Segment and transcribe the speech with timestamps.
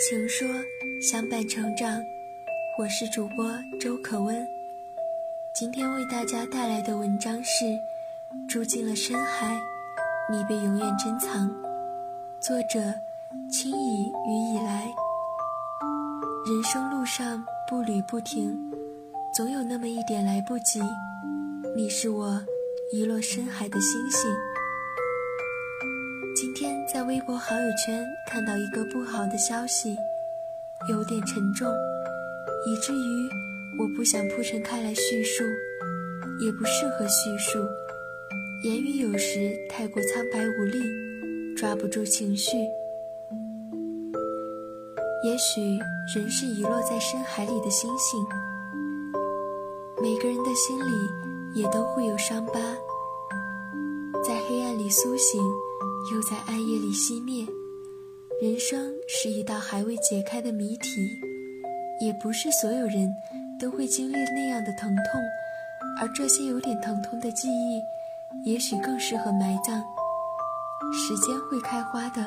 [0.00, 0.48] 请说
[0.98, 2.02] 相伴成长，
[2.78, 4.34] 我是主播周可温。
[5.54, 7.66] 今天为大家带来的文章是
[8.48, 9.60] 《住进了深海，
[10.30, 11.46] 你被永远珍藏》，
[12.40, 12.80] 作者
[13.52, 14.86] 青怡与以来。
[16.46, 18.58] 人生路上步履不停，
[19.36, 20.80] 总有那么一点来不及。
[21.76, 22.42] 你是我
[22.90, 24.30] 遗落深海的星星。
[27.10, 29.96] 微博好友圈看到一个不好的消息，
[30.88, 31.66] 有点沉重，
[32.64, 33.28] 以至于
[33.80, 35.42] 我不想铺陈开来叙述，
[36.38, 37.58] 也不适合叙述，
[38.62, 42.56] 言语有时太过苍白无力，抓不住情绪。
[45.24, 45.60] 也许
[46.14, 48.24] 人是遗落在深海里的星星，
[50.00, 52.60] 每个人的心里也都会有伤疤，
[54.24, 55.42] 在黑暗里苏醒。
[56.12, 57.46] 又在暗夜里熄灭。
[58.40, 61.20] 人生是一道还未解开的谜题，
[62.00, 63.14] 也不是所有人
[63.58, 65.20] 都会经历那样的疼痛，
[66.00, 67.82] 而这些有点疼痛的记忆，
[68.44, 69.82] 也许更适合埋葬。
[70.92, 72.26] 时间会开花的，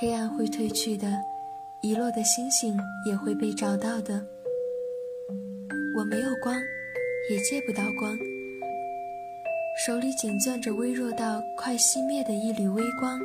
[0.00, 1.08] 黑暗会褪去的，
[1.82, 4.20] 遗落的星星也会被找到的。
[5.96, 6.60] 我没有光，
[7.30, 8.18] 也借不到光。
[9.78, 13.16] 手里紧攥着微弱到快熄灭的一缕微光，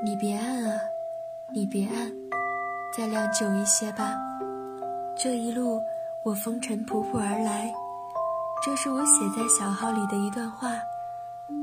[0.00, 0.80] 你别按啊，
[1.52, 2.08] 你别按，
[2.96, 4.14] 再亮久一些吧。
[5.16, 5.82] 这一路
[6.22, 7.74] 我风尘仆仆而来，
[8.64, 10.70] 这是我写在小号里的一段话。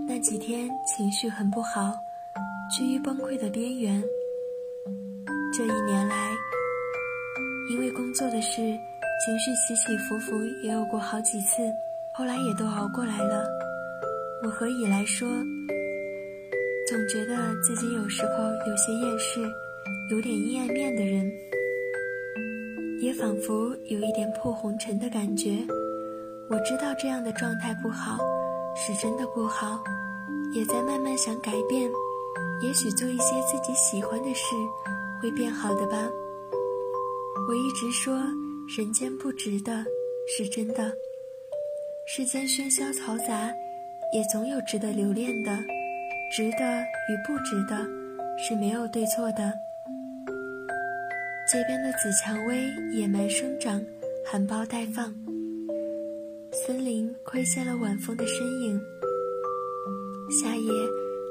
[0.06, 1.94] 那几天情绪很不好，
[2.70, 4.04] 趋于崩溃的边缘。
[5.54, 6.30] 这一年来，
[7.72, 11.64] 因为工作的事，情绪起起伏伏也有过好几次，
[12.14, 13.65] 后来也都熬过来了。
[14.46, 15.28] 我和以来说，
[16.88, 19.42] 总觉得自己有时候有些厌世，
[20.12, 21.32] 有点阴暗面的人，
[23.02, 25.66] 也仿佛有一点破红尘的感觉。
[26.48, 28.20] 我知道这样的状态不好，
[28.76, 29.84] 是真的不好，
[30.54, 31.90] 也在慢慢想改变。
[32.62, 34.56] 也许做一些自己喜欢的事，
[35.20, 36.08] 会变好的吧。
[37.50, 38.16] 我一直说，
[38.78, 39.84] 人间不值得，
[40.28, 40.96] 是真的。
[42.06, 43.52] 世间喧嚣嘈杂。
[44.12, 45.52] 也总有值得留恋的，
[46.32, 47.78] 值得与不值得，
[48.38, 49.54] 是没有对错的。
[51.52, 53.84] 街边的紫蔷薇野蛮生长，
[54.26, 55.14] 含苞待放。
[56.52, 58.82] 森林窥见了晚风的身影，
[60.42, 60.72] 夏夜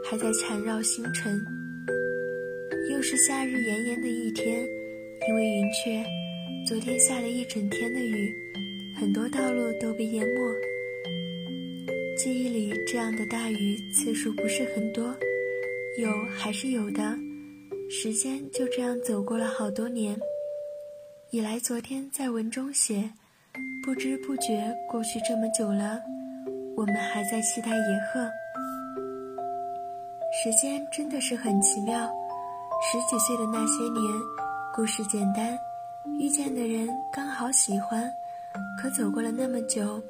[0.04, 1.40] 还在缠绕星辰。
[2.90, 4.64] 又是夏日炎炎的一天，
[5.28, 6.04] 因为云雀，
[6.66, 8.32] 昨天下了一整天的雨，
[9.00, 10.73] 很多道路都被淹没。
[12.24, 15.14] 记忆里这样的大雨次数不是很多，
[16.00, 17.14] 有还是有的。
[17.90, 20.18] 时间就这样走过了好多年。
[21.28, 23.12] 以来，昨天在文中写，
[23.84, 26.00] 不知不觉过去这么久了，
[26.74, 28.26] 我们还在期待野鹤。
[30.42, 32.10] 时间真的是很奇妙。
[32.90, 34.02] 十几岁的那些年，
[34.74, 35.54] 故事简单，
[36.18, 38.10] 遇见的人刚好喜欢，
[38.80, 40.02] 可走过了那么久。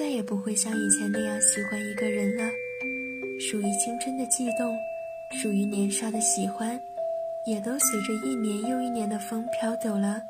[0.00, 2.50] 再也不会像以前那样喜欢一个人了，
[3.38, 4.74] 属于青春的悸动，
[5.42, 6.80] 属于年少的喜欢，
[7.44, 10.22] 也都随着一年又一年的风飘走了。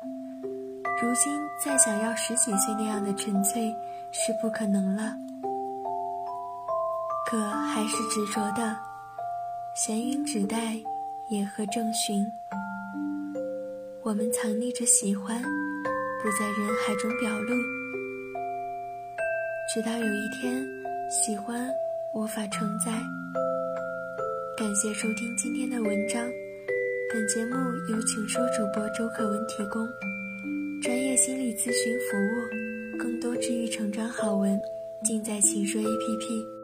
[1.01, 3.73] 如今再想要十几岁那样的纯粹
[4.11, 5.15] 是不可能了，
[7.29, 8.77] 可还是执着的，
[9.73, 10.77] 闲云只待
[11.29, 12.29] 野鹤正寻。
[14.03, 17.80] 我们藏匿着喜欢，不在人海中表露。
[19.73, 20.67] 直到有一天，
[21.09, 21.73] 喜欢
[22.11, 22.91] 无法承载。
[24.57, 26.29] 感谢收听今天的文章，
[27.09, 27.55] 本节目
[27.89, 29.87] 由情书主播周可文提供，
[30.81, 34.61] 专业心理咨询服务，更多治愈成长好文，
[35.05, 36.60] 尽在情书 APP。